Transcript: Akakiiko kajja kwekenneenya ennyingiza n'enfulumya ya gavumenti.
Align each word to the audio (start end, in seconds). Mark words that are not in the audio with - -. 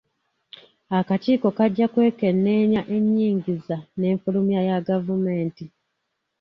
Akakiiko 0.99 1.47
kajja 1.57 1.85
kwekenneenya 1.93 2.81
ennyingiza 2.95 3.77
n'enfulumya 3.99 4.59
ya 4.69 4.77
gavumenti. 4.87 5.65